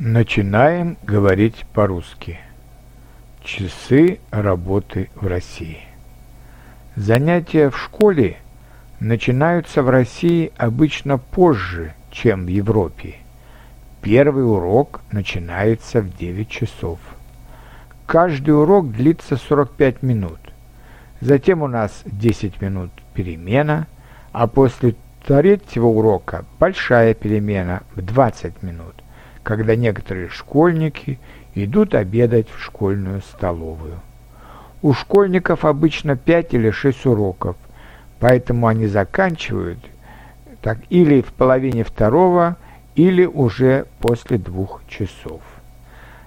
[0.00, 2.38] Начинаем говорить по-русски.
[3.42, 5.80] Часы работы в России.
[6.94, 8.36] Занятия в школе
[9.00, 13.16] начинаются в России обычно позже, чем в Европе.
[14.00, 17.00] Первый урок начинается в 9 часов.
[18.06, 20.38] Каждый урок длится 45 минут.
[21.20, 23.88] Затем у нас 10 минут перемена,
[24.30, 24.94] а после
[25.26, 28.94] третьего урока большая перемена в 20 минут
[29.48, 31.18] когда некоторые школьники
[31.54, 33.98] идут обедать в школьную столовую.
[34.82, 37.56] У школьников обычно 5 или 6 уроков,
[38.20, 39.78] поэтому они заканчивают
[40.60, 42.58] так или в половине второго,
[42.94, 45.40] или уже после двух часов.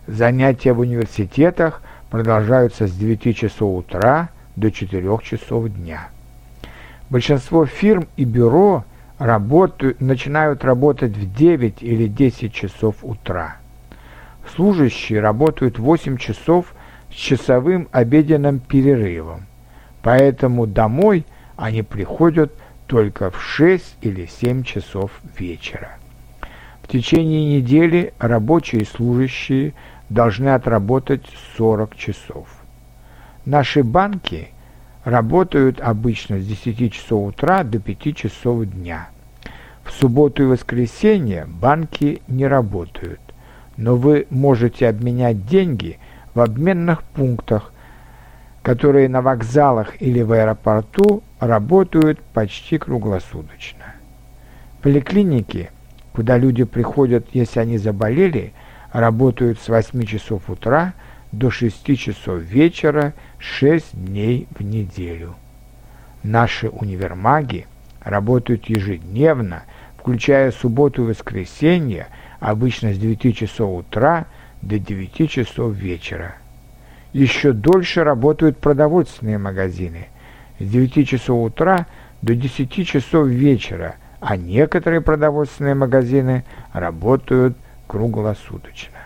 [0.07, 6.09] Занятия в университетах продолжаются с 9 часов утра до 4 часов дня.
[7.12, 8.84] Большинство фирм и бюро
[9.21, 13.57] работают, начинают работать в 9 или 10 часов утра.
[14.55, 16.73] Служащие работают 8 часов
[17.12, 19.45] с часовым обеденным перерывом,
[20.01, 22.51] поэтому домой они приходят
[22.87, 25.98] только в 6 или 7 часов вечера.
[26.82, 29.76] В течение недели рабочие и служащие
[30.10, 32.48] должны отработать 40 часов.
[33.45, 34.49] Наши банки–
[35.04, 39.10] работают обычно с 10 часов утра до 5 часов дня.
[39.91, 43.20] В субботу и воскресенье банки не работают,
[43.75, 45.99] но вы можете обменять деньги
[46.33, 47.73] в обменных пунктах,
[48.63, 53.95] которые на вокзалах или в аэропорту работают почти круглосуточно.
[54.81, 55.70] Поликлиники,
[56.13, 58.53] куда люди приходят, если они заболели,
[58.93, 60.93] работают с 8 часов утра
[61.33, 65.35] до 6 часов вечера 6 дней в неделю.
[66.23, 67.67] Наши универмаги
[68.03, 69.63] работают ежедневно,
[70.02, 72.07] включая субботу и воскресенье,
[72.40, 74.25] обычно с 9 часов утра
[74.63, 76.35] до 9 часов вечера.
[77.13, 80.07] Еще дольше работают продовольственные магазины
[80.59, 81.85] с 9 часов утра
[82.23, 89.00] до 10 часов вечера, а некоторые продовольственные магазины работают круглосуточно.